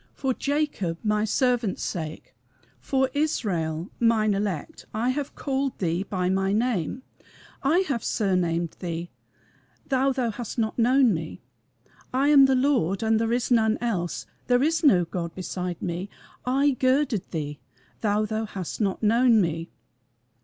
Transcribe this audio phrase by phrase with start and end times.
[0.15, 2.33] For Jacob my servant's sake,
[2.79, 7.03] For Israel mine elect, I have called thee by my name:
[7.61, 9.11] I have surnamed thee,
[9.85, 11.43] though thou hast not known me.
[12.11, 16.09] I am the Lord, and there is none else, there is no God beside me:
[16.47, 17.59] I girded thee,
[17.99, 19.69] though thou hast not known me."